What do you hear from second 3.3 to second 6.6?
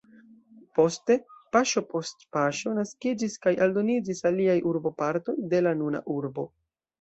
kaj aldoniĝis aliaj urbopartoj de la nuna urbo.